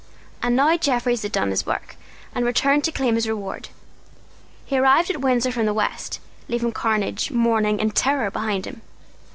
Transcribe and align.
And 0.41 0.55
now 0.55 0.75
Jeffreys 0.77 1.21
had 1.21 1.31
done 1.31 1.51
his 1.51 1.67
work, 1.67 1.95
and 2.33 2.43
returned 2.43 2.83
to 2.85 2.91
claim 2.91 3.13
his 3.13 3.27
reward. 3.29 3.69
He 4.65 4.79
arrived 4.79 5.11
at 5.11 5.21
Windsor 5.21 5.51
from 5.51 5.67
the 5.67 5.75
West, 5.75 6.19
leaving 6.47 6.71
carnage, 6.71 7.29
mourning, 7.29 7.79
and 7.79 7.93
terror 7.95 8.31
behind 8.31 8.65
him. 8.65 8.81